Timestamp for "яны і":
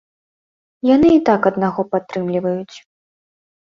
0.95-1.21